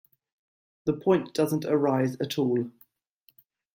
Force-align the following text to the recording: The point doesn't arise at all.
The 0.85 0.93
point 0.93 1.31
doesn't 1.35 1.63
arise 1.63 2.15
at 2.19 2.39
all. 2.39 2.71